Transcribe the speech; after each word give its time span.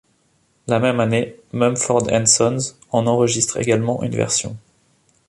La 0.65 0.79
même 0.79 0.99
année 0.99 1.35
Mumford 1.53 2.07
& 2.17 2.25
Sons 2.27 2.57
en 2.89 3.05
enregistre 3.05 3.57
également 3.57 4.01
une 4.01 4.15
version. 4.15 4.57